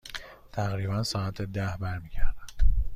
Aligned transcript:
تقریبا 0.51 1.03
ساعت 1.03 1.41
ده 1.41 1.69
برمی 1.79 2.09
گردم. 2.09 2.47